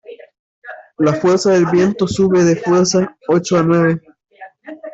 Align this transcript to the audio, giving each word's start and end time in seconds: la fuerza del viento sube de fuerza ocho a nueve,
la 0.97 1.13
fuerza 1.13 1.51
del 1.53 1.67
viento 1.67 2.07
sube 2.07 2.43
de 2.43 2.55
fuerza 2.55 3.15
ocho 3.27 3.59
a 3.59 3.61
nueve, 3.61 4.01